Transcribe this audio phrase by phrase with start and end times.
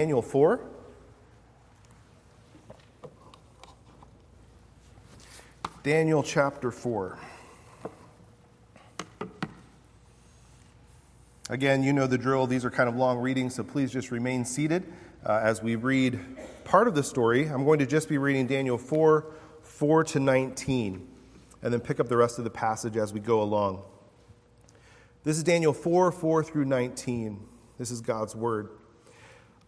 [0.00, 0.58] Daniel 4.
[5.82, 7.18] Daniel chapter 4.
[11.50, 12.46] Again, you know the drill.
[12.46, 14.90] These are kind of long readings, so please just remain seated
[15.26, 16.18] uh, as we read
[16.64, 17.44] part of the story.
[17.44, 19.26] I'm going to just be reading Daniel 4
[19.60, 21.08] 4 to 19,
[21.60, 23.82] and then pick up the rest of the passage as we go along.
[25.24, 27.46] This is Daniel 4 4 through 19.
[27.76, 28.70] This is God's word.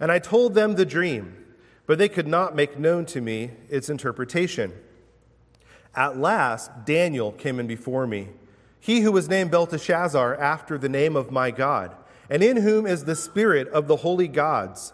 [0.00, 1.36] and I told them the dream,
[1.86, 4.72] but they could not make known to me its interpretation.
[5.94, 8.28] At last, Daniel came in before me,
[8.80, 11.94] he who was named Belteshazzar after the name of my God,
[12.28, 14.92] and in whom is the spirit of the holy gods.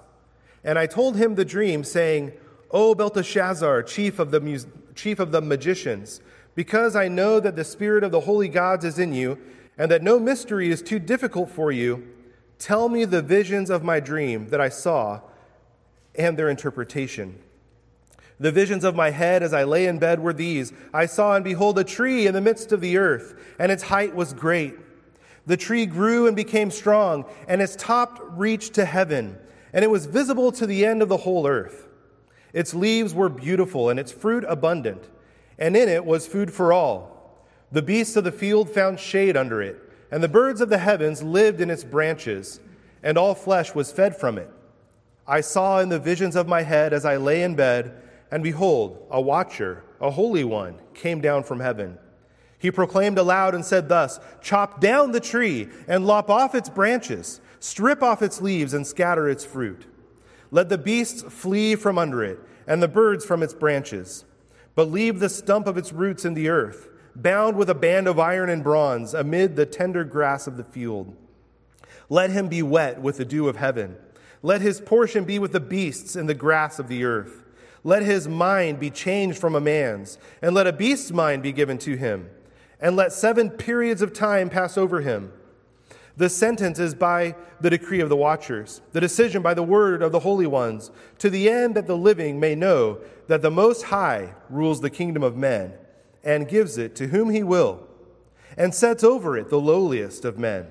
[0.63, 2.33] And I told him the dream, saying,
[2.71, 6.21] O Belteshazzar, chief of the, chief of the magicians,
[6.55, 9.39] because I know that the spirit of the holy gods is in you,
[9.79, 12.07] and that no mystery is too difficult for you,
[12.61, 15.23] tell me the visions of my dream that I saw
[16.15, 17.41] and their interpretation.
[18.39, 21.45] The visions of my head as I lay in bed were these I saw and
[21.45, 24.75] behold a tree in the midst of the earth, and its height was great.
[25.47, 29.39] The tree grew and became strong, and its top reached to heaven,
[29.73, 31.89] and it was visible to the end of the whole earth.
[32.53, 35.09] Its leaves were beautiful, and its fruit abundant,
[35.59, 37.45] and in it was food for all.
[37.73, 41.23] The beasts of the field found shade under it, and the birds of the heavens
[41.23, 42.61] lived in its branches,
[43.03, 44.51] and all flesh was fed from it.
[45.27, 47.95] I saw in the visions of my head as I lay in bed,
[48.31, 51.99] and behold, a watcher, a holy one, came down from heaven.
[52.59, 57.41] He proclaimed aloud and said thus Chop down the tree and lop off its branches,
[57.61, 59.87] strip off its leaves and scatter its fruit.
[60.51, 64.25] Let the beasts flee from under it, and the birds from its branches,
[64.75, 68.19] but leave the stump of its roots in the earth bound with a band of
[68.19, 71.17] iron and bronze amid the tender grass of the field.
[72.09, 73.97] Let him be wet with the dew of heaven.
[74.43, 77.45] Let his portion be with the beasts in the grass of the earth.
[77.85, 81.79] Let his mind be changed from a man's, and let a beast's mind be given
[81.79, 82.29] to him.
[82.81, 85.33] And let seven periods of time pass over him.
[86.17, 90.13] The sentence is by the decree of the watchers, the decision by the word of
[90.13, 94.35] the holy ones, to the end that the living may know that the Most High
[94.49, 95.73] rules the kingdom of men
[96.25, 97.87] and gives it to whom he will,
[98.57, 100.67] and sets over it the lowliest of men.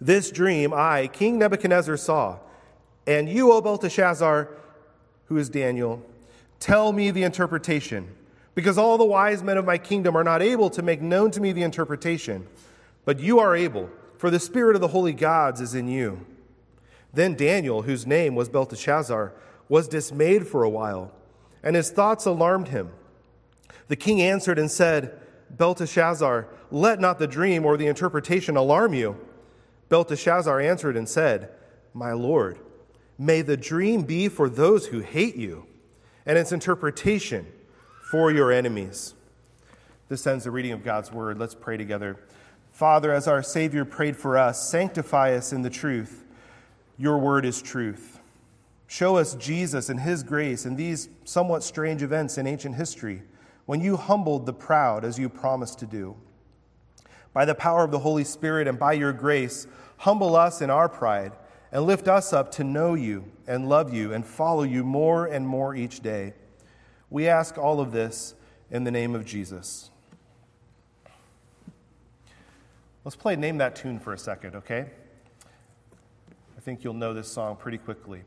[0.00, 2.38] This dream I, King Nebuchadnezzar, saw,
[3.06, 4.48] and you, O Belteshazzar,
[5.26, 6.02] who is Daniel,
[6.58, 8.08] tell me the interpretation,
[8.54, 11.40] because all the wise men of my kingdom are not able to make known to
[11.40, 12.46] me the interpretation,
[13.04, 16.24] but you are able, for the spirit of the holy gods is in you.
[17.12, 19.32] Then Daniel, whose name was Belteshazzar,
[19.68, 21.12] was dismayed for a while,
[21.62, 22.90] and his thoughts alarmed him.
[23.90, 25.18] The king answered and said,
[25.50, 29.16] Belteshazzar, let not the dream or the interpretation alarm you.
[29.88, 31.50] Belteshazzar answered and said,
[31.92, 32.60] My lord,
[33.18, 35.66] may the dream be for those who hate you,
[36.24, 37.48] and its interpretation
[38.12, 39.14] for your enemies.
[40.08, 41.40] This ends the reading of God's word.
[41.40, 42.16] Let's pray together.
[42.70, 46.24] Father, as our Savior prayed for us, sanctify us in the truth.
[46.96, 48.20] Your word is truth.
[48.86, 53.24] Show us Jesus and his grace in these somewhat strange events in ancient history
[53.70, 56.16] when you humbled the proud as you promised to do.
[57.32, 60.88] By the power of the Holy Spirit and by your grace, humble us in our
[60.88, 61.30] pride
[61.70, 65.46] and lift us up to know you and love you and follow you more and
[65.46, 66.34] more each day.
[67.10, 68.34] We ask all of this
[68.72, 69.92] in the name of Jesus.
[73.04, 74.86] Let's play Name That Tune for a second, okay?
[76.58, 78.22] I think you'll know this song pretty quickly.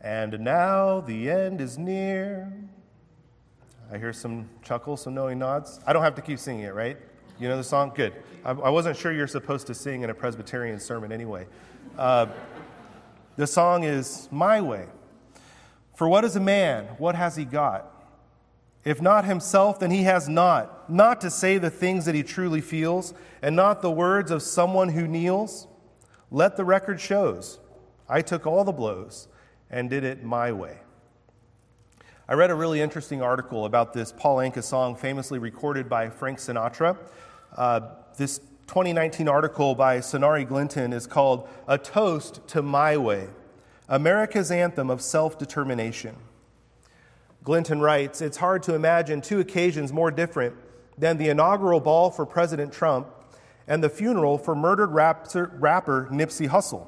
[0.00, 2.52] And now the end is near.
[3.92, 5.80] I hear some chuckles, some knowing nods.
[5.84, 6.96] I don't have to keep singing it, right?
[7.40, 7.92] You know the song?
[7.94, 8.12] Good.
[8.44, 11.46] I, I wasn't sure you're supposed to sing in a Presbyterian sermon anyway.
[11.98, 12.26] Uh,
[13.36, 14.86] the song is My Way.
[15.96, 16.84] For what is a man?
[16.98, 17.90] What has he got?
[18.84, 20.88] If not himself, then he has not.
[20.88, 23.12] Not to say the things that he truly feels,
[23.42, 25.66] and not the words of someone who kneels.
[26.30, 27.58] Let the record shows.
[28.08, 29.26] I took all the blows
[29.68, 30.78] and did it my way.
[32.30, 36.38] I read a really interesting article about this Paul Anka song, famously recorded by Frank
[36.38, 36.96] Sinatra.
[37.56, 37.80] Uh,
[38.18, 38.38] this
[38.68, 43.26] 2019 article by Sonari Glinton is called A Toast to My Way.
[43.88, 46.14] America's anthem of self determination.
[47.42, 50.54] Glinton writes It's hard to imagine two occasions more different
[50.96, 53.08] than the inaugural ball for President Trump
[53.66, 56.86] and the funeral for murdered rapper Nipsey Hussle.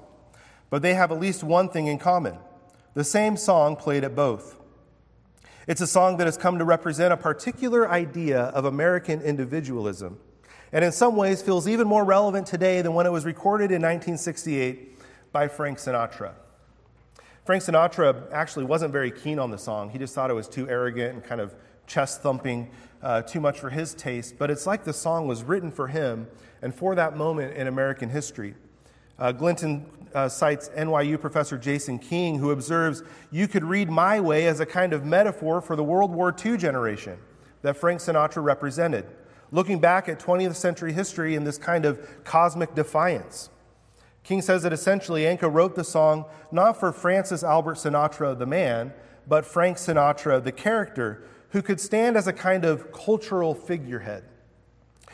[0.71, 2.39] But they have at least one thing in common
[2.95, 4.62] the same song played at both.
[5.69, 10.19] It's a song that has come to represent a particular idea of American individualism,
[10.73, 13.81] and in some ways feels even more relevant today than when it was recorded in
[13.81, 14.99] 1968
[15.31, 16.33] by Frank Sinatra.
[17.45, 19.91] Frank Sinatra actually wasn't very keen on the song.
[19.91, 21.55] He just thought it was too arrogant and kind of
[21.87, 22.69] chest thumping,
[23.01, 24.39] uh, too much for his taste.
[24.39, 26.27] But it's like the song was written for him
[26.61, 28.55] and for that moment in American history.
[29.19, 34.47] Uh, Glinton uh, cites NYU professor Jason King, who observes you could read My Way
[34.47, 37.19] as a kind of metaphor for the World War II generation
[37.63, 39.07] that Frank Sinatra represented,
[39.51, 43.51] looking back at 20th century history in this kind of cosmic defiance.
[44.25, 48.93] King says that essentially Anka wrote the song not for Francis Albert Sinatra, the man,
[49.27, 54.25] but Frank Sinatra, the character, who could stand as a kind of cultural figurehead,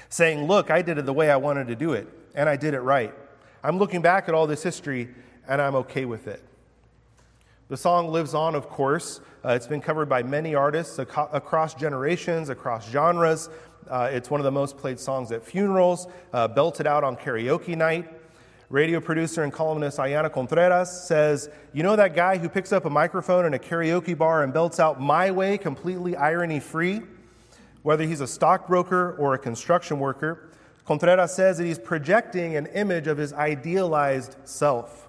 [0.09, 2.75] saying, Look, I did it the way I wanted to do it, and I did
[2.75, 3.15] it right.
[3.69, 5.11] I'm looking back at all this history,
[5.47, 6.43] and I'm okay with it.
[7.69, 9.21] The song lives on, of course.
[9.45, 13.51] Uh, it's been covered by many artists ac- across generations, across genres.
[13.87, 17.77] Uh, it's one of the most played songs at funerals, uh, belted out on karaoke
[17.77, 18.09] night.
[18.71, 22.91] Radio producer and columnist Ayana Contreras says, You know that guy who picks up a
[22.91, 27.03] microphone in a karaoke bar and belts out My Way completely irony free?
[27.83, 30.48] Whether he's a stockbroker or a construction worker,
[30.89, 35.07] Contreras says that he's projecting an image of his idealized self.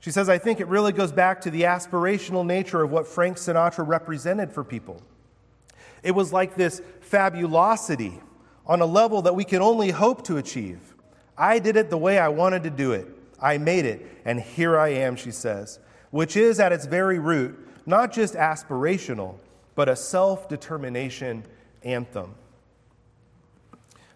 [0.00, 3.36] She says, I think it really goes back to the aspirational nature of what Frank
[3.36, 5.00] Sinatra represented for people.
[6.02, 8.20] It was like this fabulosity
[8.66, 10.80] on a level that we can only hope to achieve.
[11.38, 13.06] I did it the way I wanted to do it.
[13.40, 15.78] I made it, and here I am, she says,
[16.10, 17.56] which is at its very root
[17.86, 19.36] not just aspirational,
[19.76, 21.44] but a self determination
[21.84, 22.34] anthem.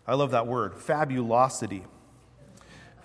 [0.08, 1.84] I love that word, fabulosity.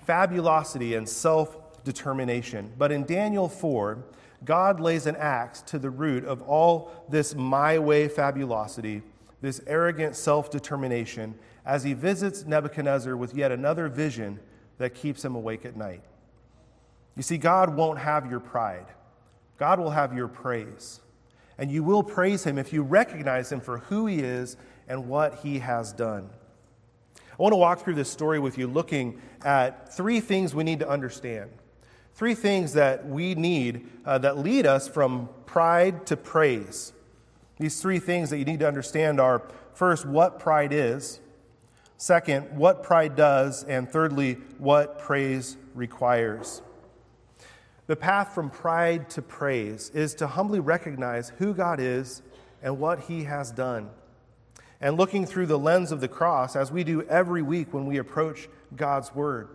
[0.06, 2.72] Fabulosity and self determination.
[2.78, 4.02] But in Daniel 4,
[4.46, 9.02] God lays an axe to the root of all this my way fabulosity,
[9.42, 11.36] this arrogant self determination,
[11.66, 14.40] as he visits Nebuchadnezzar with yet another vision
[14.78, 16.04] that keeps him awake at night.
[17.18, 18.88] You see, God won't have your pride,
[19.58, 21.02] God will have your praise.
[21.56, 24.58] And you will praise him if you recognize him for who he is
[24.88, 26.30] and what he has done.
[27.34, 30.80] I want to walk through this story with you looking at three things we need
[30.80, 31.50] to understand.
[32.14, 36.94] Three things that we need uh, that lead us from pride to praise.
[37.58, 39.42] These three things that you need to understand are
[39.74, 41.20] first, what pride is.
[41.98, 43.64] Second, what pride does.
[43.64, 46.62] And thirdly, what praise requires.
[47.88, 52.22] The path from pride to praise is to humbly recognize who God is
[52.62, 53.90] and what He has done.
[54.84, 57.98] And looking through the lens of the cross, as we do every week when we
[57.98, 59.50] approach God's Word,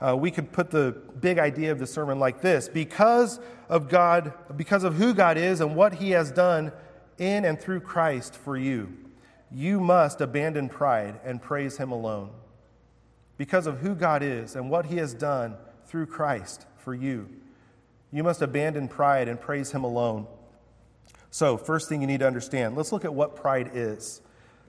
[0.00, 3.38] uh, we could put the big idea of the sermon like this because
[3.68, 6.72] of God, because of who God is and what He has done
[7.18, 8.96] in and through Christ for you
[9.50, 12.30] you must abandon pride and praise Him alone
[13.36, 15.56] because of who God is and what He has done
[15.86, 17.28] through Christ for you.
[18.12, 20.26] You must abandon pride and praise Him alone.
[21.30, 24.20] So, first thing you need to understand let's look at what pride is.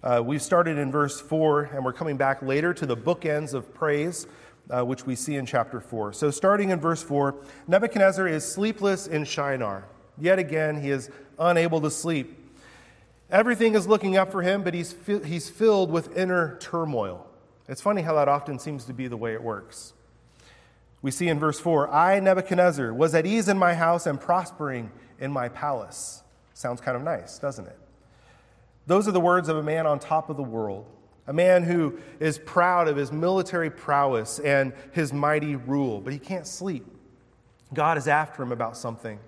[0.03, 3.71] Uh, we've started in verse 4, and we're coming back later to the bookends of
[3.71, 4.25] praise,
[4.71, 6.11] uh, which we see in chapter 4.
[6.13, 7.35] So, starting in verse 4,
[7.67, 9.85] Nebuchadnezzar is sleepless in Shinar.
[10.17, 12.35] Yet again, he is unable to sleep.
[13.29, 17.27] Everything is looking up for him, but he's, he's filled with inner turmoil.
[17.69, 19.93] It's funny how that often seems to be the way it works.
[21.03, 24.91] We see in verse 4 I, Nebuchadnezzar, was at ease in my house and prospering
[25.19, 26.23] in my palace.
[26.55, 27.77] Sounds kind of nice, doesn't it?
[28.87, 30.85] Those are the words of a man on top of the world,
[31.27, 36.19] a man who is proud of his military prowess and his mighty rule, but he
[36.19, 36.85] can't sleep.
[37.73, 39.19] God is after him about something.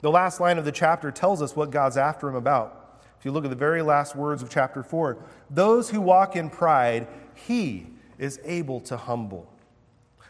[0.00, 3.00] The last line of the chapter tells us what God's after him about.
[3.18, 5.16] If you look at the very last words of chapter 4,
[5.48, 7.86] those who walk in pride, he
[8.18, 9.48] is able to humble.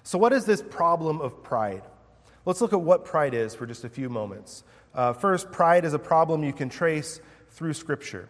[0.02, 1.82] So, what is this problem of pride?
[2.44, 4.64] Let's look at what pride is for just a few moments.
[4.94, 8.28] Uh, first, pride is a problem you can trace through Scripture.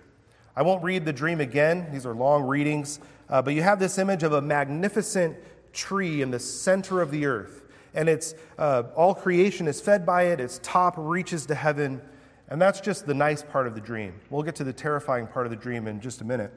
[0.54, 3.96] I won't read the dream again, these are long readings, uh, but you have this
[3.98, 5.36] image of a magnificent
[5.72, 7.62] tree in the center of the earth.
[7.94, 12.02] And it's, uh, all creation is fed by it, its top reaches to heaven.
[12.48, 14.14] And that's just the nice part of the dream.
[14.28, 16.52] We'll get to the terrifying part of the dream in just a minute.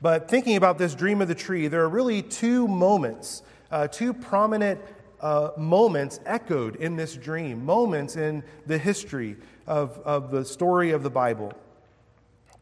[0.00, 4.12] But thinking about this dream of the tree, there are really two moments, uh, two
[4.12, 4.80] prominent
[5.20, 11.02] uh, moments echoed in this dream, moments in the history of, of the story of
[11.02, 11.52] the Bible.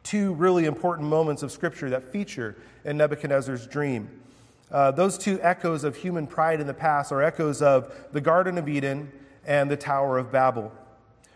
[0.02, 4.08] Two really important moments of Scripture that feature in Nebuchadnezzar's dream.
[4.70, 8.56] Uh, those two echoes of human pride in the past are echoes of the Garden
[8.56, 9.10] of Eden
[9.44, 10.72] and the Tower of Babel.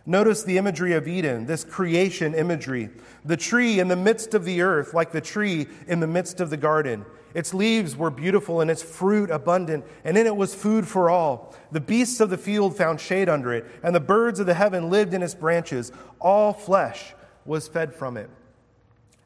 [0.06, 2.90] Notice the imagery of Eden, this creation imagery.
[3.24, 6.50] The tree in the midst of the earth, like the tree in the midst of
[6.50, 7.06] the garden.
[7.32, 11.54] Its leaves were beautiful and its fruit abundant, and in it was food for all.
[11.72, 14.90] The beasts of the field found shade under it, and the birds of the heaven
[14.90, 15.90] lived in its branches.
[16.20, 18.30] All flesh was fed from it.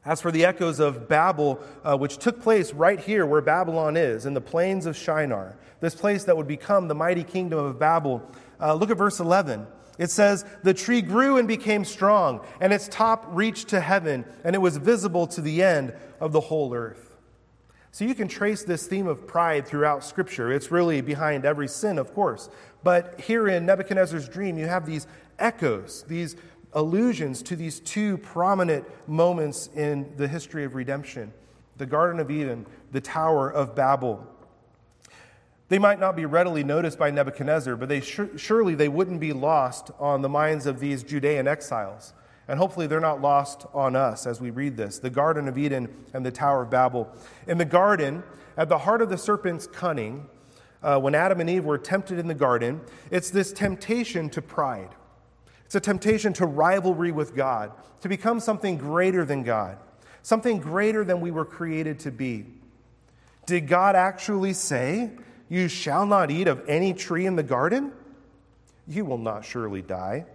[0.09, 4.25] As for the echoes of Babel, uh, which took place right here where Babylon is,
[4.25, 8.27] in the plains of Shinar, this place that would become the mighty kingdom of Babel,
[8.59, 9.67] uh, look at verse 11.
[9.99, 14.55] It says, The tree grew and became strong, and its top reached to heaven, and
[14.55, 17.15] it was visible to the end of the whole earth.
[17.91, 20.51] So you can trace this theme of pride throughout Scripture.
[20.51, 22.49] It's really behind every sin, of course.
[22.83, 25.05] But here in Nebuchadnezzar's dream, you have these
[25.37, 26.35] echoes, these
[26.73, 31.33] allusions to these two prominent moments in the history of redemption
[31.77, 34.27] the Garden of Eden, the Tower of Babel.
[35.69, 39.89] They might not be readily noticed by Nebuchadnezzar, but they surely they wouldn't be lost
[39.97, 42.13] on the minds of these Judean exiles.
[42.49, 44.99] And hopefully they're not lost on us as we read this.
[44.99, 47.09] The Garden of Eden and the Tower of Babel.
[47.47, 48.23] In the garden,
[48.57, 50.27] at the heart of the serpent's cunning,
[50.81, 54.95] uh, when Adam and Eve were tempted in the garden, it's this temptation to pride.
[55.69, 57.71] It's a temptation to rivalry with God,
[58.01, 59.77] to become something greater than God,
[60.23, 62.47] something greater than we were created to be.
[63.45, 65.11] Did God actually say
[65.47, 67.91] you shall not eat of any tree in the garden?
[68.87, 70.25] You will not surely die.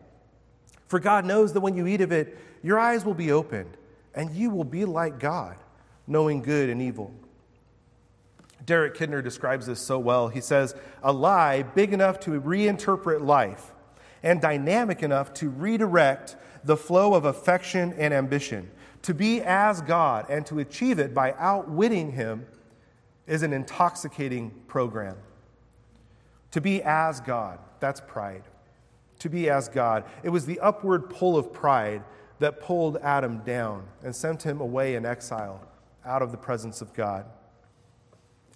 [0.86, 3.76] For God knows that when you eat of it, your eyes will be opened,
[4.14, 5.56] and you will be like God,
[6.06, 7.12] knowing good and evil.
[8.64, 10.28] Derek Kidner describes this so well.
[10.28, 13.72] He says, A lie big enough to reinterpret life
[14.25, 18.71] and dynamic enough to redirect the flow of affection and ambition.
[19.02, 22.47] To be as God and to achieve it by outwitting Him
[23.26, 25.16] is an intoxicating program.
[26.52, 28.45] To be as God, that's pride.
[29.21, 30.04] To be as God.
[30.23, 32.02] It was the upward pull of pride
[32.38, 35.61] that pulled Adam down and sent him away in exile
[36.04, 37.25] out of the presence of God.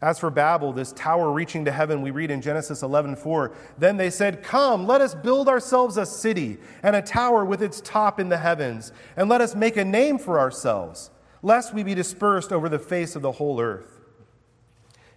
[0.00, 4.10] As for Babel, this tower reaching to heaven, we read in Genesis 11:4, then they
[4.10, 8.28] said, "Come, let us build ourselves a city and a tower with its top in
[8.28, 11.10] the heavens, and let us make a name for ourselves,
[11.42, 13.98] lest we be dispersed over the face of the whole earth."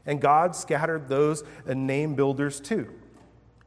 [0.03, 2.89] And God scattered those uh, name builders too.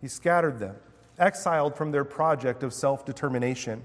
[0.00, 0.74] He scattered them,
[1.16, 3.84] exiled from their project of self determination.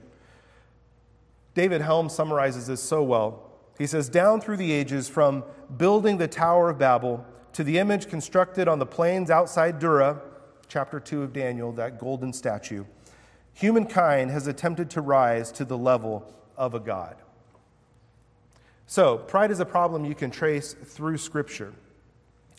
[1.53, 3.51] David Helm summarizes this so well.
[3.77, 5.43] He says, Down through the ages, from
[5.77, 10.21] building the Tower of Babel to the image constructed on the plains outside Dura,
[10.67, 12.85] chapter 2 of Daniel, that golden statue,
[13.53, 17.15] humankind has attempted to rise to the level of a God.
[18.85, 21.73] So, pride is a problem you can trace through Scripture.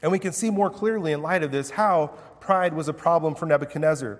[0.02, 2.08] And we can see more clearly in light of this how
[2.40, 4.18] pride was a problem for Nebuchadnezzar.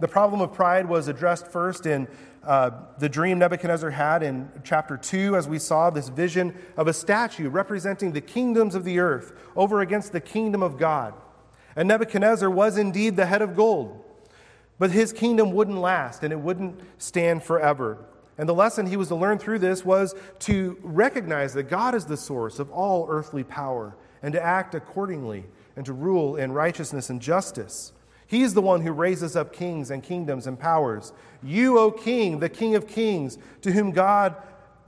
[0.00, 2.08] The problem of pride was addressed first in
[2.46, 6.92] uh, the dream Nebuchadnezzar had in chapter 2, as we saw this vision of a
[6.92, 11.14] statue representing the kingdoms of the earth over against the kingdom of God.
[11.76, 14.04] And Nebuchadnezzar was indeed the head of gold,
[14.78, 17.98] but his kingdom wouldn't last and it wouldn't stand forever.
[18.36, 22.04] And the lesson he was to learn through this was to recognize that God is
[22.04, 25.44] the source of all earthly power and to act accordingly
[25.76, 27.92] and to rule in righteousness and justice.
[28.34, 31.12] He's the one who raises up kings and kingdoms and powers.
[31.40, 34.34] You, O king, the king of kings, to whom God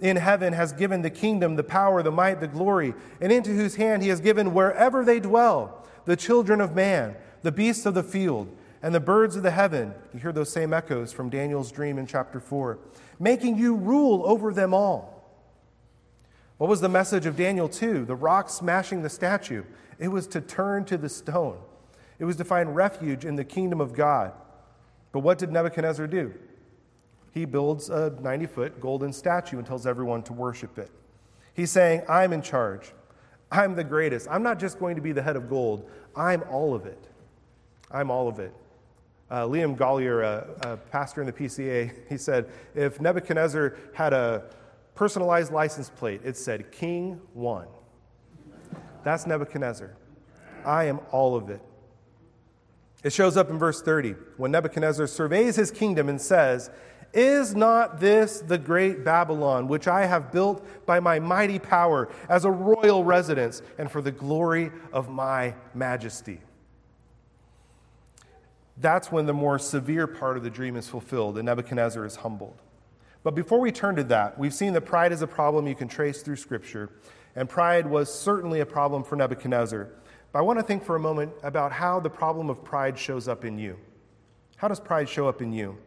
[0.01, 3.77] in heaven has given the kingdom, the power, the might, the glory, and into whose
[3.77, 8.03] hand he has given wherever they dwell the children of man, the beasts of the
[8.03, 8.49] field,
[8.83, 9.95] and the birds of the heaven.
[10.13, 12.81] You hear those same echoes from Daniel's dream in chapter 4,
[13.21, 15.25] making you rule over them all.
[16.59, 18.07] What was the message of Daniel 2?
[18.07, 19.63] The rock smashing the statue.
[20.01, 21.59] It was to turn to the stone,
[22.19, 24.33] it was to find refuge in the kingdom of God.
[25.13, 26.35] But what did Nebuchadnezzar do?
[27.33, 30.91] He builds a 90 foot golden statue and tells everyone to worship it.
[31.55, 32.93] He's saying, I'm in charge.
[33.51, 34.27] I'm the greatest.
[34.31, 37.09] I'm not just going to be the head of gold, I'm all of it.
[37.91, 38.53] I'm all of it.
[39.31, 44.45] Uh, Liam Goligher, a, a pastor in the PCA, he said, if Nebuchadnezzar had a
[44.97, 46.23] personalized license plate.
[46.25, 47.69] It said, King 1.
[49.05, 49.95] That's Nebuchadnezzar.
[50.65, 51.61] I am all of it.
[53.07, 56.71] It shows up in verse 30 when Nebuchadnezzar surveys his kingdom and says,
[57.15, 62.45] Is not this the great Babylon, which I have built by my mighty power as
[62.45, 66.41] a royal residence and for the glory of my majesty?
[68.79, 72.61] that's when the more severe part of the dream is fulfilled and Nebuchadnezzar is humbled.
[73.23, 75.89] But before we turn to that, we've seen that pride is a problem you can
[75.89, 76.91] trace through Scripture,
[77.37, 79.91] and pride was certainly a problem for Nebuchadnezzar.
[80.37, 83.27] But I want to think for a moment about how the problem of pride shows
[83.27, 83.79] up in you.
[84.57, 85.79] How does pride show up in you?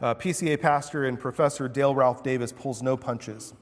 [0.00, 3.52] Uh, PCA pastor and professor Dale Ralph Davis pulls no punches.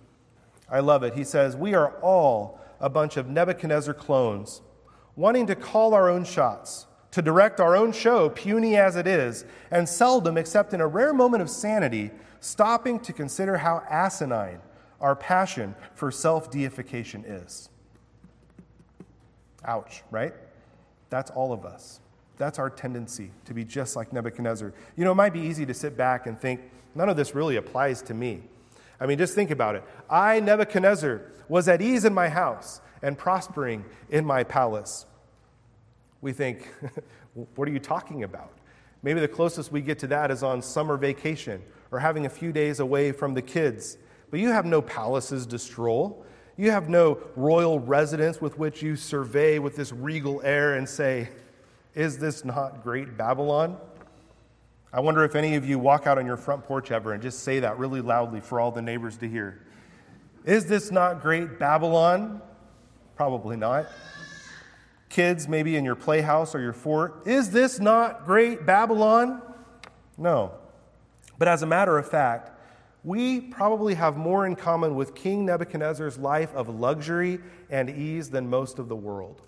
[0.71, 1.15] I love it.
[1.15, 4.61] He says, We are all a bunch of Nebuchadnezzar clones,
[5.17, 9.45] wanting to call our own shots, to direct our own show, puny as it is,
[9.73, 14.61] and seldom, except in a rare moment of sanity, stopping to consider how asinine
[15.01, 17.70] our passion for self deification is.
[19.65, 20.35] Ouch, right?
[21.11, 22.01] That's all of us.
[22.39, 24.73] That's our tendency to be just like Nebuchadnezzar.
[24.97, 26.61] You know, it might be easy to sit back and think,
[26.95, 28.43] none of this really applies to me.
[28.99, 29.85] I mean, just think about it.
[30.09, 35.07] I, Nebuchadnezzar, was at ease in my house and prospering in my palace.
[36.21, 36.69] We think,
[37.55, 38.53] what are you talking about?
[39.03, 42.53] Maybe the closest we get to that is on summer vacation or having a few
[42.53, 43.97] days away from the kids.
[44.31, 46.25] But you have no palaces to stroll.
[46.61, 51.31] You have no royal residence with which you survey with this regal air and say,
[51.95, 53.79] is this not great Babylon?
[54.93, 57.45] I wonder if any of you walk out on your front porch ever and just
[57.45, 59.63] say that really loudly for all the neighbors to hear.
[60.45, 62.43] Is this not great Babylon?
[63.17, 63.87] Probably not.
[65.09, 69.41] Kids, maybe in your playhouse or your fort, is this not great Babylon?
[70.19, 70.53] No.
[71.39, 72.60] But as a matter of fact,
[73.03, 77.41] we probably have more in common with King Nebuchadnezzar's life of luxury
[77.71, 79.43] and ease than most of the world.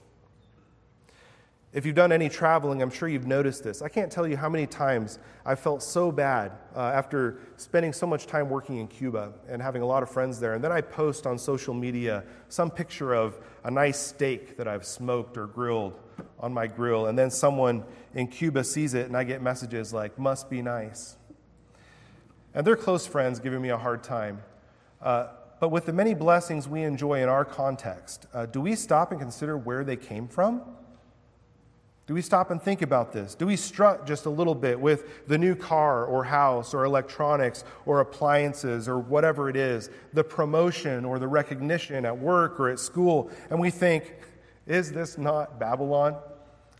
[1.73, 3.81] If you've done any traveling, I'm sure you've noticed this.
[3.81, 8.07] I can't tell you how many times I felt so bad uh, after spending so
[8.07, 10.53] much time working in Cuba and having a lot of friends there.
[10.53, 14.85] And then I post on social media some picture of a nice steak that I've
[14.85, 15.99] smoked or grilled
[16.39, 17.07] on my grill.
[17.07, 21.17] And then someone in Cuba sees it and I get messages like, must be nice.
[22.55, 24.43] And they're close friends giving me a hard time.
[25.01, 25.29] Uh,
[25.61, 29.21] but with the many blessings we enjoy in our context, uh, do we stop and
[29.21, 30.63] consider where they came from?
[32.07, 33.37] Do we stop and think about this?
[33.37, 37.63] Do we strut just a little bit with the new car or house or electronics
[37.87, 42.81] or appliances or whatever it is, the promotion or the recognition at work or at
[42.81, 44.17] school, and we think,
[44.67, 46.17] is this not Babylon?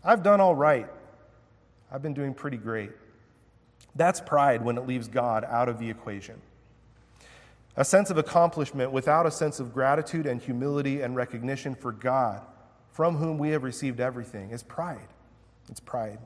[0.03, 0.87] I've done all right.
[1.89, 2.91] I've been doing pretty great.
[3.95, 6.41] That's pride when it leaves God out of the equation.
[7.75, 12.41] A sense of accomplishment without a sense of gratitude and humility and recognition for God
[12.91, 15.07] from whom we have received everything is pride.
[15.69, 16.19] It's pride.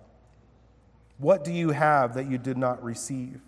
[1.18, 3.40] What do you have that you did not receive?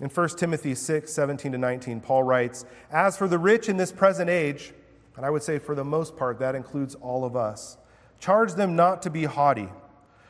[0.00, 3.92] In 1 Timothy 6, 17 to 19, Paul writes, As for the rich in this
[3.92, 4.72] present age,
[5.16, 7.76] and I would say for the most part, that includes all of us,
[8.18, 9.68] charge them not to be haughty,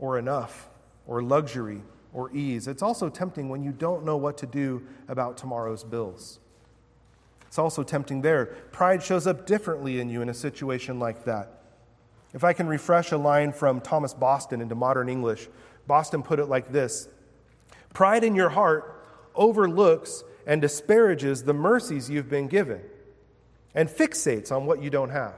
[0.00, 0.68] or enough
[1.06, 1.82] or luxury
[2.12, 2.66] or ease.
[2.66, 6.40] It's also tempting when you don't know what to do about tomorrow's bills.
[7.46, 8.46] It's also tempting there.
[8.72, 11.62] Pride shows up differently in you in a situation like that.
[12.32, 15.48] If I can refresh a line from Thomas Boston into modern English,
[15.86, 17.08] Boston put it like this
[17.92, 22.80] Pride in your heart overlooks and disparages the mercies you've been given
[23.74, 25.34] and fixates on what you don't have.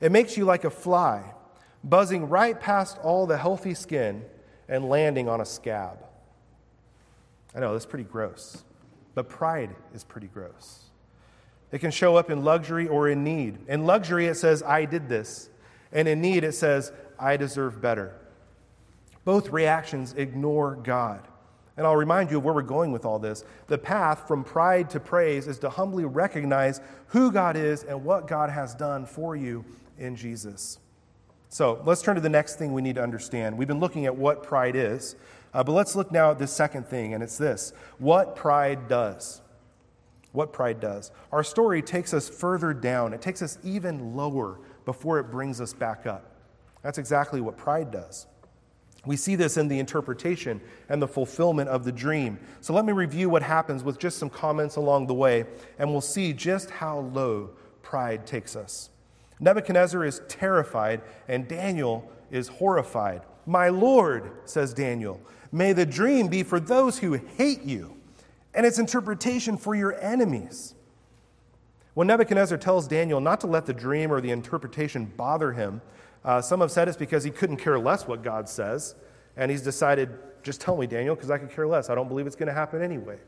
[0.00, 1.34] It makes you like a fly,
[1.84, 4.24] buzzing right past all the healthy skin
[4.68, 5.98] and landing on a scab.
[7.54, 8.62] I know, that's pretty gross,
[9.14, 10.84] but pride is pretty gross.
[11.72, 13.58] It can show up in luxury or in need.
[13.68, 15.48] In luxury, it says, I did this.
[15.92, 18.14] And in need, it says, I deserve better.
[19.24, 21.26] Both reactions ignore God.
[21.76, 23.44] And I'll remind you of where we're going with all this.
[23.68, 28.26] The path from pride to praise is to humbly recognize who God is and what
[28.26, 29.64] God has done for you
[29.98, 30.78] in Jesus.
[31.52, 33.58] So let's turn to the next thing we need to understand.
[33.58, 35.16] We've been looking at what pride is,
[35.52, 39.42] uh, but let's look now at the second thing, and it's this what pride does.
[40.30, 41.10] What pride does.
[41.32, 45.72] Our story takes us further down, it takes us even lower before it brings us
[45.72, 46.24] back up.
[46.82, 48.28] That's exactly what pride does.
[49.04, 52.38] We see this in the interpretation and the fulfillment of the dream.
[52.60, 55.46] So let me review what happens with just some comments along the way,
[55.80, 57.50] and we'll see just how low
[57.82, 58.90] pride takes us.
[59.40, 63.22] Nebuchadnezzar is terrified, and Daniel is horrified.
[63.46, 67.96] My Lord, says Daniel, may the dream be for those who hate you,
[68.54, 70.74] and its interpretation for your enemies.
[71.94, 75.80] When Nebuchadnezzar tells Daniel not to let the dream or the interpretation bother him,
[76.24, 78.94] uh, some have said it's because he couldn't care less what God says,
[79.36, 80.10] and he's decided,
[80.42, 81.88] just tell me, Daniel, because I could care less.
[81.88, 83.18] I don't believe it's going to happen anyway.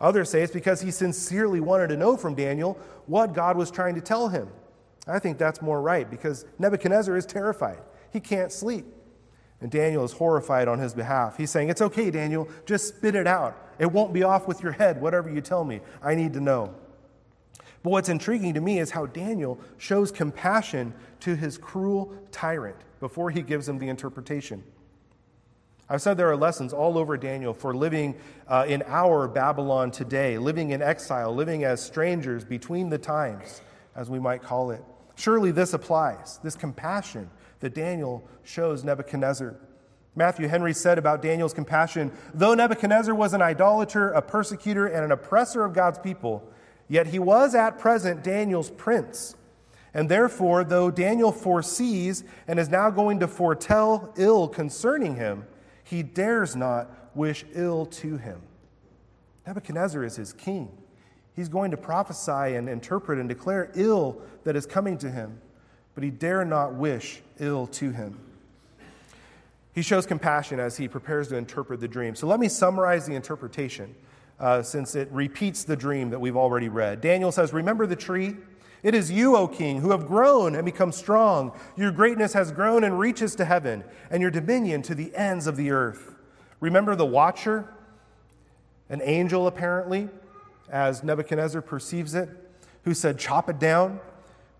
[0.00, 3.94] Others say it's because he sincerely wanted to know from Daniel what God was trying
[3.94, 4.48] to tell him.
[5.06, 7.78] I think that's more right because Nebuchadnezzar is terrified.
[8.12, 8.86] He can't sleep.
[9.60, 11.36] And Daniel is horrified on his behalf.
[11.36, 13.56] He's saying, It's okay, Daniel, just spit it out.
[13.78, 15.80] It won't be off with your head, whatever you tell me.
[16.02, 16.74] I need to know.
[17.82, 23.30] But what's intriguing to me is how Daniel shows compassion to his cruel tyrant before
[23.30, 24.62] he gives him the interpretation.
[25.88, 28.16] I've said there are lessons all over Daniel for living
[28.48, 33.60] uh, in our Babylon today, living in exile, living as strangers between the times,
[33.94, 34.82] as we might call it.
[35.14, 39.56] Surely this applies, this compassion that Daniel shows Nebuchadnezzar.
[40.14, 45.12] Matthew Henry said about Daniel's compassion though Nebuchadnezzar was an idolater, a persecutor, and an
[45.12, 46.46] oppressor of God's people,
[46.88, 49.36] yet he was at present Daniel's prince.
[49.94, 55.46] And therefore, though Daniel foresees and is now going to foretell ill concerning him,
[55.84, 58.40] he dares not wish ill to him.
[59.46, 60.70] Nebuchadnezzar is his king.
[61.34, 65.40] He's going to prophesy and interpret and declare ill that is coming to him,
[65.94, 68.18] but he dare not wish ill to him.
[69.74, 72.14] He shows compassion as he prepares to interpret the dream.
[72.14, 73.94] So let me summarize the interpretation
[74.38, 77.00] uh, since it repeats the dream that we've already read.
[77.00, 78.36] Daniel says, Remember the tree?
[78.82, 81.52] It is you, O king, who have grown and become strong.
[81.76, 85.56] Your greatness has grown and reaches to heaven, and your dominion to the ends of
[85.56, 86.14] the earth.
[86.58, 87.72] Remember the watcher,
[88.90, 90.08] an angel apparently,
[90.72, 92.28] as Nebuchadnezzar perceives it,
[92.84, 94.00] who said, Chop it down,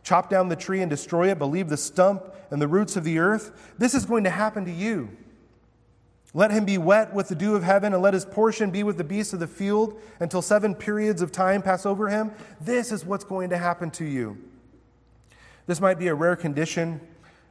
[0.05, 3.03] chop down the tree and destroy it, but leave the stump and the roots of
[3.03, 3.75] the earth.
[3.79, 5.17] This is going to happen to you.
[6.35, 8.99] Let him be wet with the dew of heaven, and let his portion be with
[8.99, 12.31] the beasts of the field until seven periods of time pass over him.
[12.61, 14.39] This is what's going to happen to you.
[15.67, 17.01] This might be a rare condition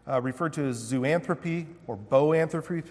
[0.08, 2.84] uh, referred to as zoanthropy or boanthropy,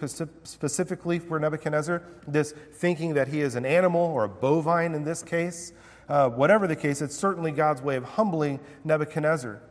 [0.43, 2.03] specifically for Nebuchadnezzar.
[2.27, 5.73] This thinking that he is an animal or a bovine in this case.
[6.07, 9.61] Uh, whatever the case, it's certainly God's way of humbling Nebuchadnezzar.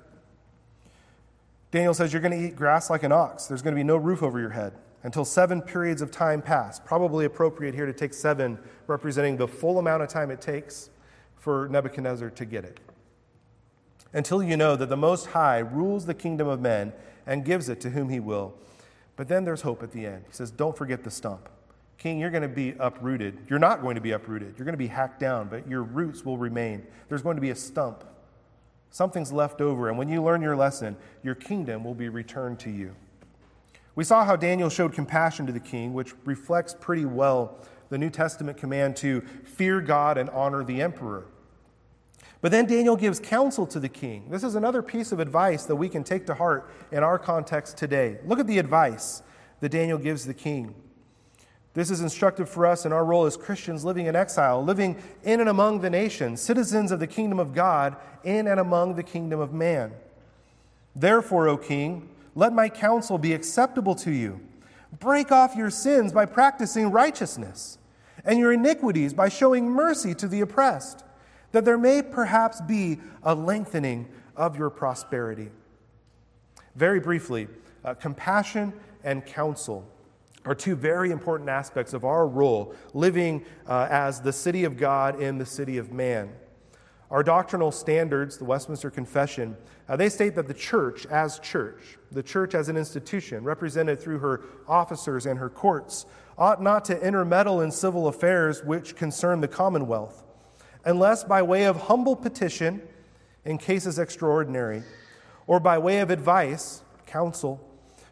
[1.70, 3.96] Daniel says, You're going to eat grass like an ox, there's going to be no
[3.96, 4.72] roof over your head
[5.02, 6.78] until seven periods of time pass.
[6.78, 10.90] Probably appropriate here to take seven, representing the full amount of time it takes
[11.36, 12.80] for Nebuchadnezzar to get it.
[14.12, 16.92] Until you know that the Most High rules the kingdom of men
[17.30, 18.52] and gives it to whom he will.
[19.16, 20.24] But then there's hope at the end.
[20.26, 21.48] He says, Don't forget the stump.
[21.96, 23.38] King, you're going to be uprooted.
[23.48, 24.54] You're not going to be uprooted.
[24.58, 26.86] You're going to be hacked down, but your roots will remain.
[27.08, 28.04] There's going to be a stump.
[28.90, 32.70] Something's left over, and when you learn your lesson, your kingdom will be returned to
[32.70, 32.96] you.
[33.94, 37.58] We saw how Daniel showed compassion to the king, which reflects pretty well
[37.90, 41.26] the New Testament command to fear God and honor the emperor.
[42.40, 44.30] But then Daniel gives counsel to the king.
[44.30, 47.76] This is another piece of advice that we can take to heart in our context
[47.76, 48.18] today.
[48.24, 49.22] Look at the advice
[49.60, 50.74] that Daniel gives the king.
[51.74, 55.40] This is instructive for us in our role as Christians living in exile, living in
[55.40, 59.38] and among the nations, citizens of the kingdom of God, in and among the kingdom
[59.38, 59.92] of man.
[60.96, 64.40] Therefore, O king, let my counsel be acceptable to you.
[64.98, 67.78] Break off your sins by practicing righteousness,
[68.24, 71.04] and your iniquities by showing mercy to the oppressed,
[71.52, 75.50] that there may perhaps be a lengthening of your prosperity.
[76.76, 77.48] Very briefly,
[77.84, 78.72] uh, compassion
[79.04, 79.86] and counsel
[80.44, 85.20] are two very important aspects of our role living uh, as the city of God
[85.20, 86.30] in the city of man.
[87.10, 89.56] Our doctrinal standards, the Westminster Confession,
[89.88, 94.20] uh, they state that the church, as church, the church as an institution, represented through
[94.20, 96.06] her officers and her courts,
[96.38, 100.24] ought not to intermeddle in civil affairs which concern the commonwealth,
[100.84, 102.82] unless by way of humble petition
[103.44, 104.82] in cases extraordinary,
[105.46, 107.60] or by way of advice, counsel,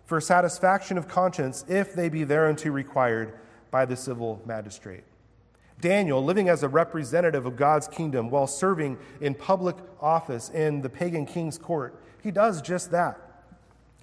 [0.04, 3.38] for satisfaction of conscience, if they be thereunto required
[3.70, 5.04] by the civil magistrate.
[5.80, 10.88] Daniel, living as a representative of God's kingdom while serving in public office in the
[10.88, 13.20] pagan king's court, he does just that.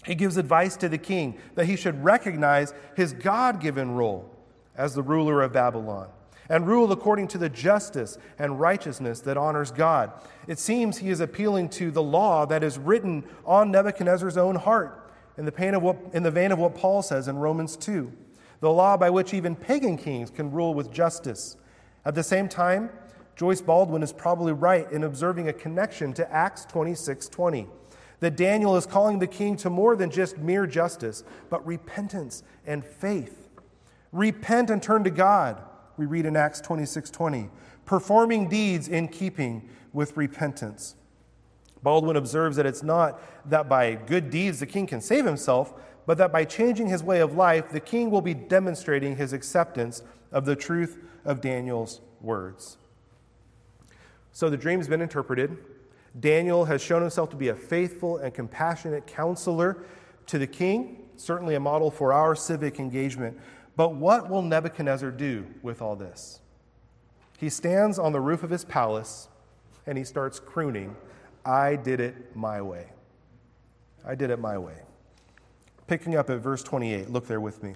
[0.05, 4.31] He gives advice to the king that he should recognize his God given role
[4.77, 6.07] as the ruler of Babylon
[6.49, 10.11] and rule according to the justice and righteousness that honors God.
[10.47, 15.11] It seems he is appealing to the law that is written on Nebuchadnezzar's own heart
[15.37, 18.11] in the, of what, in the vein of what Paul says in Romans 2
[18.61, 21.57] the law by which even pagan kings can rule with justice
[22.05, 22.91] at the same time,
[23.35, 27.67] Joyce Baldwin is probably right in observing a connection to Acts 26 20.
[28.21, 32.85] That Daniel is calling the king to more than just mere justice, but repentance and
[32.85, 33.49] faith.
[34.13, 35.61] Repent and turn to God,
[35.97, 37.49] we read in Acts 26 20,
[37.85, 40.95] performing deeds in keeping with repentance.
[41.83, 45.73] Baldwin observes that it's not that by good deeds the king can save himself,
[46.05, 50.01] but that by changing his way of life, the king will be demonstrating his acceptance
[50.31, 52.77] of the truth of Daniel's words.
[54.31, 55.57] So the dream's been interpreted.
[56.19, 59.85] Daniel has shown himself to be a faithful and compassionate counselor
[60.27, 63.37] to the king, certainly a model for our civic engagement.
[63.75, 66.39] But what will Nebuchadnezzar do with all this?
[67.37, 69.27] He stands on the roof of his palace
[69.85, 70.95] and he starts crooning
[71.45, 72.87] I did it my way.
[74.03, 74.77] I did it my way.
[75.87, 77.75] Picking up at verse 28, look there with me.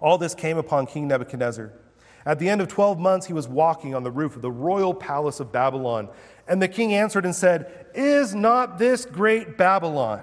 [0.00, 1.72] All this came upon King Nebuchadnezzar.
[2.24, 4.94] At the end of 12 months, he was walking on the roof of the royal
[4.94, 6.08] palace of Babylon.
[6.46, 10.22] And the king answered and said, Is not this great Babylon,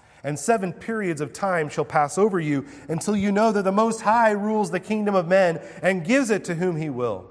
[0.23, 4.01] And seven periods of time shall pass over you until you know that the Most
[4.01, 7.29] High rules the kingdom of men and gives it to whom he will.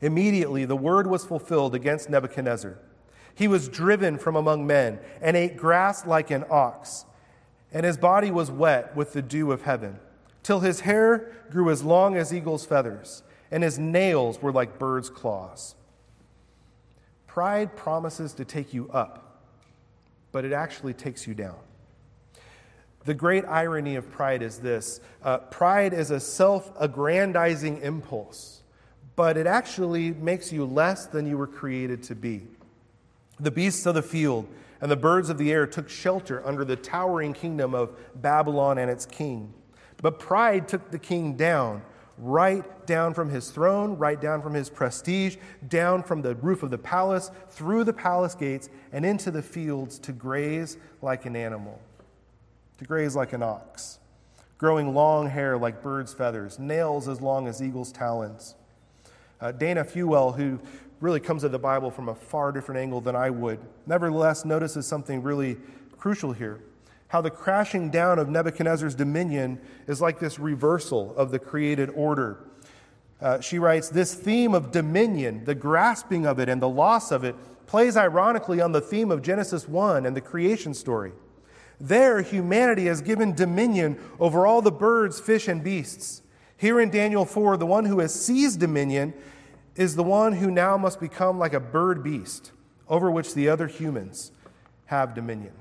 [0.00, 2.78] Immediately the word was fulfilled against Nebuchadnezzar.
[3.34, 7.06] He was driven from among men and ate grass like an ox
[7.74, 9.98] and his body was wet with the dew of heaven,
[10.44, 15.10] till his hair grew as long as eagle's feathers, and his nails were like bird's
[15.10, 15.74] claws.
[17.26, 19.23] Pride promises to take you up,
[20.34, 21.54] but it actually takes you down.
[23.04, 28.64] The great irony of pride is this uh, pride is a self aggrandizing impulse,
[29.14, 32.42] but it actually makes you less than you were created to be.
[33.38, 34.48] The beasts of the field
[34.80, 38.90] and the birds of the air took shelter under the towering kingdom of Babylon and
[38.90, 39.54] its king.
[40.02, 41.82] But pride took the king down,
[42.18, 45.36] right down from his throne, right down from his prestige,
[45.68, 49.98] down from the roof of the palace, through the palace gates, and into the fields
[49.98, 51.80] to graze like an animal,
[52.78, 53.98] to graze like an ox,
[54.58, 58.54] growing long hair like birds' feathers, nails as long as eagles' talons.
[59.40, 60.60] Uh, Danna Fewell, who
[61.00, 63.58] really comes at the Bible from a far different angle than I would.
[63.86, 65.56] Nevertheless, notices something really
[65.98, 66.60] crucial here
[67.08, 72.44] how the crashing down of Nebuchadnezzar's dominion is like this reversal of the created order.
[73.20, 77.24] Uh, she writes, This theme of dominion, the grasping of it and the loss of
[77.24, 77.36] it,
[77.66, 81.12] plays ironically on the theme of Genesis 1 and the creation story.
[81.80, 86.22] There, humanity has given dominion over all the birds, fish, and beasts.
[86.56, 89.14] Here in Daniel 4, the one who has seized dominion
[89.76, 92.52] is the one who now must become like a bird beast
[92.88, 94.30] over which the other humans
[94.86, 95.52] have dominion.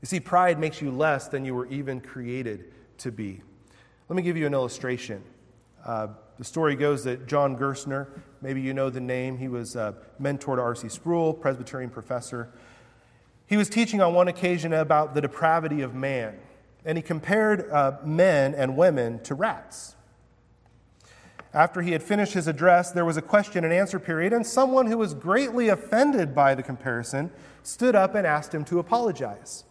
[0.00, 3.42] You see, pride makes you less than you were even created to be.
[4.08, 5.22] Let me give you an illustration.
[5.84, 6.08] Uh,
[6.38, 8.08] the story goes that John Gerstner,
[8.40, 10.88] maybe you know the name, he was a mentor to R.C.
[10.88, 12.50] Sproul, Presbyterian professor.
[13.46, 16.38] He was teaching on one occasion about the depravity of man,
[16.84, 19.96] and he compared uh, men and women to rats.
[21.52, 24.86] After he had finished his address, there was a question and answer period, and someone
[24.86, 27.30] who was greatly offended by the comparison
[27.62, 29.64] stood up and asked him to apologize.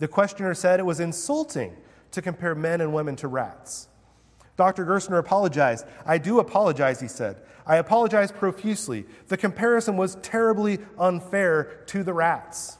[0.00, 1.76] The questioner said it was insulting
[2.10, 3.88] to compare men and women to rats.
[4.56, 4.84] Dr.
[4.84, 5.86] Gerstner apologized.
[6.04, 7.36] I do apologize, he said.
[7.66, 9.06] I apologize profusely.
[9.28, 12.78] The comparison was terribly unfair to the rats.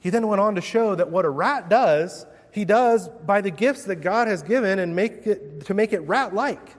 [0.00, 2.24] He then went on to show that what a rat does
[2.56, 5.98] he does by the gifts that God has given and make it, to make it
[6.00, 6.76] rat like.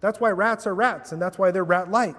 [0.00, 2.16] That's why rats are rats, and that's why they're rat like.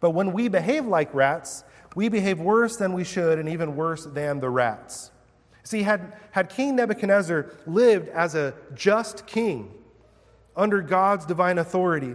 [0.00, 1.62] But when we behave like rats,
[1.94, 5.10] we behave worse than we should, and even worse than the rats.
[5.62, 9.72] See, had, had King Nebuchadnezzar lived as a just king
[10.56, 12.14] under God's divine authority,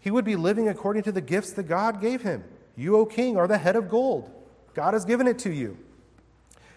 [0.00, 2.44] he would be living according to the gifts that God gave him.
[2.76, 4.30] You, O king, are the head of gold.
[4.74, 5.78] God has given it to you.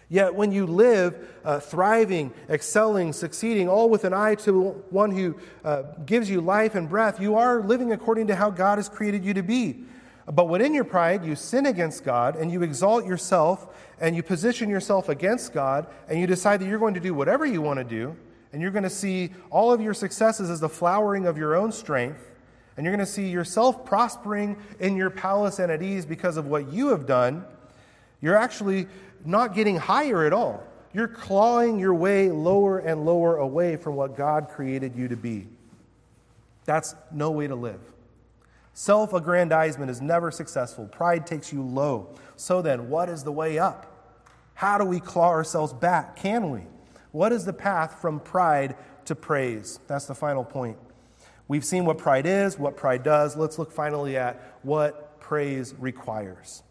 [0.08, 5.36] Yet when you live uh, thriving, excelling, succeeding, all with an eye to one who
[5.64, 9.24] uh, gives you life and breath, you are living according to how God has created
[9.24, 9.84] you to be.
[10.32, 14.22] But when in your pride you sin against God and you exalt yourself and you
[14.22, 17.78] position yourself against God and you decide that you're going to do whatever you want
[17.78, 18.16] to do
[18.52, 21.72] and you're going to see all of your successes as the flowering of your own
[21.72, 22.30] strength
[22.76, 26.46] and you're going to see yourself prospering in your palace and at ease because of
[26.46, 27.44] what you have done,
[28.20, 28.86] you're actually
[29.24, 30.62] not getting higher at all.
[30.92, 35.46] You're clawing your way lower and lower away from what God created you to be.
[36.64, 37.80] That's no way to live.
[38.72, 40.86] Self aggrandizement is never successful.
[40.86, 42.14] Pride takes you low.
[42.36, 43.86] So then, what is the way up?
[44.54, 46.16] How do we claw ourselves back?
[46.16, 46.62] Can we?
[47.12, 49.80] What is the path from pride to praise?
[49.86, 50.76] That's the final point.
[51.48, 53.36] We've seen what pride is, what pride does.
[53.36, 56.62] Let's look finally at what praise requires.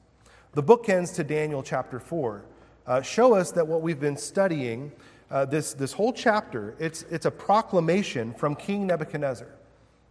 [0.53, 2.45] The bookends to Daniel chapter 4
[2.88, 4.91] uh, show us that what we've been studying,
[5.29, 9.49] uh, this, this whole chapter, it's, it's a proclamation from King Nebuchadnezzar.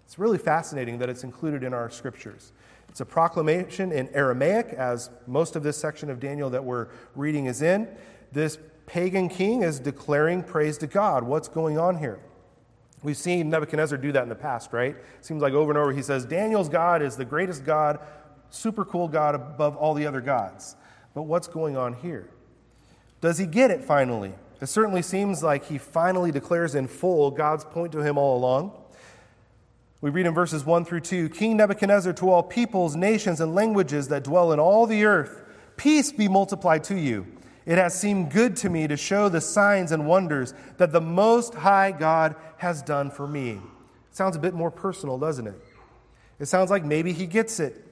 [0.08, 2.52] It's really fascinating that it's included in our scriptures.
[2.88, 7.44] It's a proclamation in Aramaic, as most of this section of Daniel that we're reading
[7.44, 7.86] is in.
[8.32, 11.24] This pagan king is declaring praise to God.
[11.24, 12.20] What's going on here?
[13.02, 14.96] We've seen Nebuchadnezzar do that in the past, right?
[15.20, 17.98] Seems like over and over he says, Daniel's God is the greatest God,
[18.48, 20.74] super cool God above all the other gods.
[21.12, 22.30] But what's going on here?
[23.20, 24.32] Does he get it finally?
[24.62, 28.72] It certainly seems like he finally declares in full God's point to him all along.
[30.00, 34.08] We read in verses 1 through 2 King Nebuchadnezzar to all peoples, nations, and languages
[34.08, 35.42] that dwell in all the earth,
[35.76, 37.26] peace be multiplied to you.
[37.66, 41.52] It has seemed good to me to show the signs and wonders that the Most
[41.54, 43.60] High God has done for me.
[44.12, 45.60] Sounds a bit more personal, doesn't it?
[46.38, 47.84] It sounds like maybe he gets it.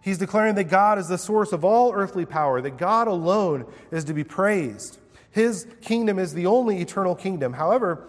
[0.00, 4.04] He's declaring that God is the source of all earthly power, that God alone is
[4.04, 4.98] to be praised.
[5.32, 7.52] His kingdom is the only eternal kingdom.
[7.52, 8.08] However,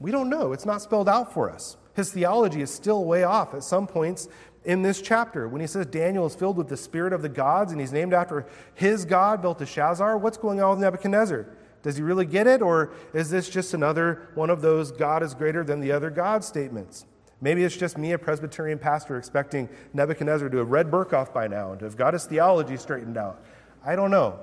[0.00, 0.52] we don't know.
[0.52, 1.76] It's not spelled out for us.
[1.94, 4.28] His theology is still way off at some points
[4.64, 5.48] in this chapter.
[5.48, 8.14] When he says Daniel is filled with the spirit of the gods and he's named
[8.14, 11.46] after his God, Belteshazzar, what's going on with Nebuchadnezzar?
[11.82, 15.34] Does he really get it, or is this just another one of those God is
[15.34, 17.06] greater than the other God statements?
[17.40, 21.72] Maybe it's just me, a Presbyterian pastor, expecting Nebuchadnezzar to have read Berkhof by now
[21.72, 23.42] and to have got his theology straightened out.
[23.84, 24.38] I don't know.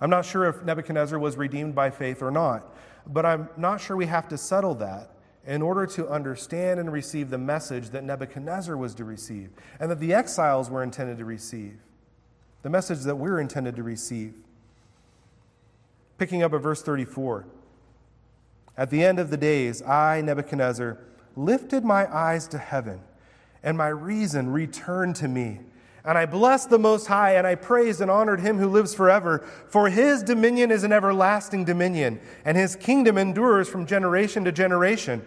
[0.00, 2.74] I'm not sure if Nebuchadnezzar was redeemed by faith or not,
[3.06, 5.13] but I'm not sure we have to settle that
[5.46, 10.00] in order to understand and receive the message that Nebuchadnezzar was to receive and that
[10.00, 11.76] the exiles were intended to receive,
[12.62, 14.34] the message that we're intended to receive.
[16.16, 17.44] Picking up at verse 34
[18.76, 20.98] At the end of the days, I, Nebuchadnezzar,
[21.36, 23.00] lifted my eyes to heaven,
[23.62, 25.60] and my reason returned to me.
[26.06, 29.38] And I blessed the Most High, and I praised and honored him who lives forever.
[29.68, 35.26] For his dominion is an everlasting dominion, and his kingdom endures from generation to generation.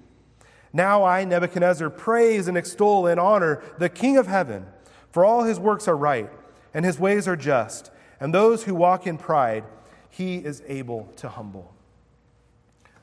[0.73, 4.65] Now I, Nebuchadnezzar, praise and extol and honor the King of heaven,
[5.11, 6.29] for all his works are right,
[6.73, 9.65] and his ways are just, and those who walk in pride,
[10.09, 11.73] he is able to humble.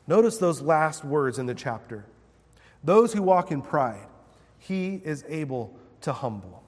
[0.07, 2.07] Notice those last words in the chapter.
[2.83, 4.07] Those who walk in pride,
[4.59, 6.63] he is able to humble.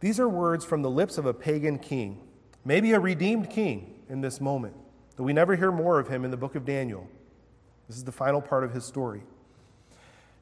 [0.00, 2.20] These are words from the lips of a pagan king,
[2.64, 4.74] maybe a redeemed king in this moment,
[5.16, 7.08] though we never hear more of him in the book of Daniel.
[7.88, 9.22] This is the final part of his story.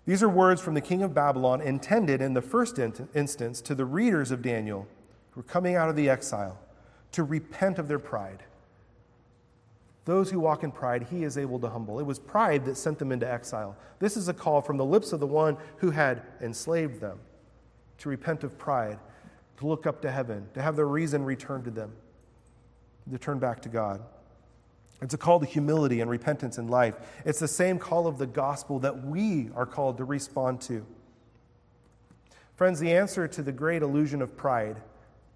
[0.05, 3.85] These are words from the king of Babylon intended in the first instance to the
[3.85, 4.89] readers of Daniel
[5.31, 6.59] who are coming out of the exile
[7.13, 8.43] to repent of their pride.
[10.05, 12.01] Those who walk in pride, he is able to humble.
[12.01, 13.77] It was pride that sent them into exile.
[14.01, 17.21] This is a call from the lips of the one who had enslaved them
[17.99, 18.99] to repent of pride,
[19.59, 21.93] to look up to heaven, to have their reason returned to them,
[23.09, 24.03] to turn back to God.
[25.03, 26.97] It's a call to humility and repentance in life.
[27.25, 30.87] It's the same call of the gospel that we are called to respond to.
[32.55, 34.81] Friends, the answer to the great illusion of pride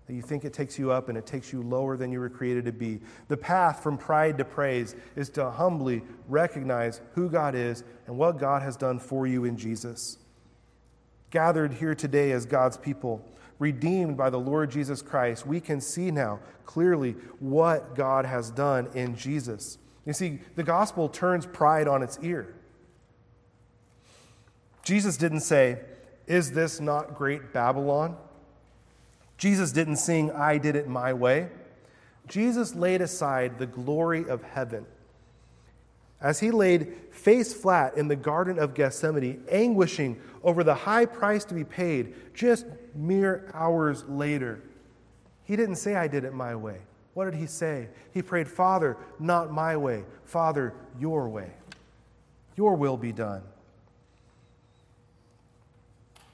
[0.06, 2.30] that you think it takes you up and it takes you lower than you were
[2.30, 3.00] created to be.
[3.26, 8.38] The path from pride to praise is to humbly recognize who God is and what
[8.38, 10.18] God has done for you in Jesus.
[11.30, 13.24] Gathered here today as God's people,
[13.58, 18.88] redeemed by the Lord Jesus Christ, we can see now clearly what God has done
[18.94, 19.78] in Jesus.
[20.04, 22.54] You see, the gospel turns pride on its ear.
[24.82, 25.80] Jesus didn't say,
[26.26, 28.16] Is this not great Babylon?
[29.38, 31.48] Jesus didn't sing, I did it my way.
[32.28, 34.86] Jesus laid aside the glory of heaven
[36.20, 41.44] as he laid face flat in the Garden of Gethsemane, anguishing over the high price
[41.44, 42.66] to be paid just
[42.96, 44.60] mere hours later.
[45.44, 46.78] He didn't say, I did it my way.
[47.14, 47.88] What did he say?
[48.12, 51.50] He prayed, Father, not my way, Father, your way.
[52.56, 53.42] Your will be done.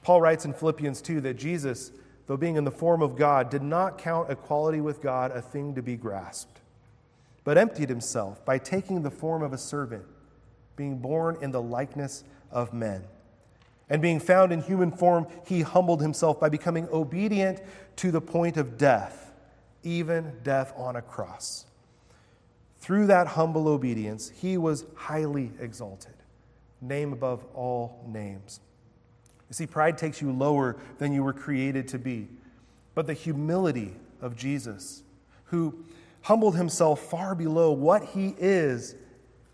[0.03, 1.91] Paul writes in Philippians 2 that Jesus,
[2.27, 5.75] though being in the form of God, did not count equality with God a thing
[5.75, 6.59] to be grasped,
[7.43, 10.03] but emptied himself by taking the form of a servant,
[10.75, 13.03] being born in the likeness of men.
[13.93, 17.61] And being found in human form, he humbled himself by becoming obedient
[17.97, 19.31] to the point of death,
[19.83, 21.67] even death on a cross.
[22.79, 26.15] Through that humble obedience, he was highly exalted,
[26.81, 28.61] name above all names.
[29.47, 32.29] You see, pride takes you lower than you were created to be.
[32.95, 35.03] But the humility of Jesus,
[35.45, 35.85] who
[36.23, 38.95] humbled himself far below what he is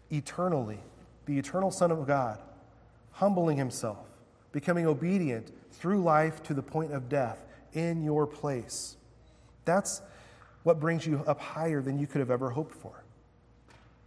[0.09, 0.79] eternally,
[1.25, 2.39] the eternal Son of God,
[3.11, 4.09] humbling himself,
[4.52, 8.97] becoming obedient through life to the point of death in your place.
[9.66, 10.02] That's
[10.64, 13.04] what brings you up higher than you could have ever hoped for.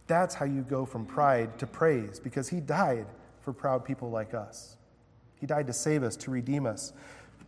[0.07, 3.05] That's how you go from pride to praise, because he died
[3.41, 4.77] for proud people like us.
[5.39, 6.93] He died to save us, to redeem us.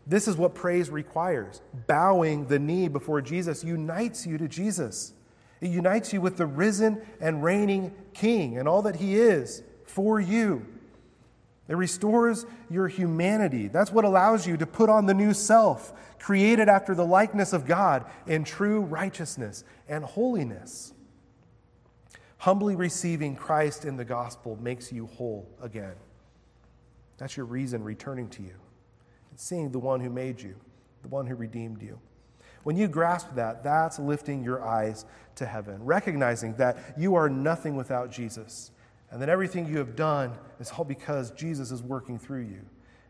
[0.08, 1.62] This is what praise requires.
[1.88, 5.14] Bowing the knee before Jesus unites you to Jesus.
[5.62, 10.20] It unites you with the risen and reigning King and all that He is for
[10.20, 10.66] you.
[11.68, 13.68] It restores your humanity.
[13.68, 17.66] That's what allows you to put on the new self, created after the likeness of
[17.66, 20.94] God in true righteousness and holiness.
[22.38, 25.96] Humbly receiving Christ in the gospel makes you whole again.
[27.18, 28.56] That's your reason returning to you.
[29.34, 30.56] It's seeing the one who made you,
[31.02, 32.00] the one who redeemed you.
[32.64, 35.06] When you grasp that, that's lifting your eyes
[35.36, 38.72] to heaven, recognizing that you are nothing without Jesus,
[39.16, 42.60] and that everything you have done is all because Jesus is working through you,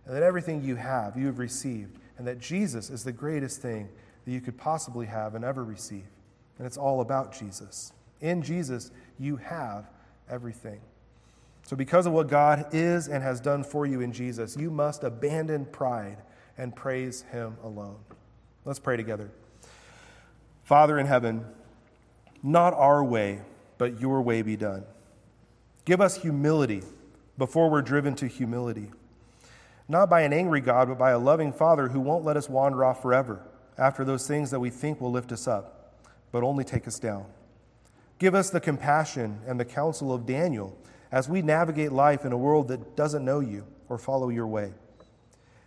[0.06, 3.90] and that everything you have, you have received, and that Jesus is the greatest thing
[4.24, 6.06] that you could possibly have and ever receive.
[6.60, 7.92] And it's all about Jesus.
[8.22, 9.90] In Jesus, you have
[10.30, 10.80] everything.
[11.64, 15.04] So, because of what God is and has done for you in Jesus, you must
[15.04, 16.20] abandon pride
[16.56, 17.98] and praise Him alone.
[18.64, 19.32] Let's pray together.
[20.66, 21.46] Father in heaven,
[22.44, 23.42] not our way,
[23.80, 24.84] but your way be done.
[25.86, 26.82] Give us humility
[27.38, 28.92] before we're driven to humility.
[29.88, 32.84] Not by an angry God, but by a loving Father who won't let us wander
[32.84, 33.46] off forever
[33.78, 35.94] after those things that we think will lift us up,
[36.32, 37.26] but only take us down.
[38.18, 40.76] Give us the compassion and the counsel of Daniel
[41.12, 44.74] as we navigate life in a world that doesn't know you or follow your way.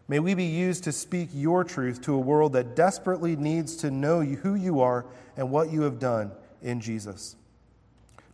[0.09, 3.91] May we be used to speak your truth to a world that desperately needs to
[3.91, 5.07] know who you are
[5.37, 7.37] and what you have done in Jesus.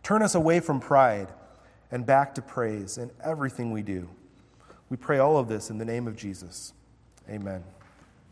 [0.01, 1.27] Turn us away from pride
[1.95, 4.09] and back to praise in everything we do.
[4.89, 6.73] We pray all of this in the name of Jesus.
[7.29, 7.63] Amen.